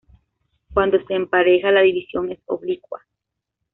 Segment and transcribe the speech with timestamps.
[0.73, 3.05] Cuando se empareja, la división es oblicua.